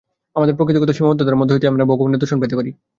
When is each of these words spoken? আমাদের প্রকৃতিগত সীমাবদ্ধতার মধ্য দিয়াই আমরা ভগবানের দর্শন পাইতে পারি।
আমাদের 0.35 0.57
প্রকৃতিগত 0.57 0.89
সীমাবদ্ধতার 0.93 1.39
মধ্য 1.39 1.51
দিয়াই 1.51 1.71
আমরা 1.71 1.89
ভগবানের 1.91 2.21
দর্শন 2.21 2.37
পাইতে 2.39 2.57
পারি। 2.59 2.71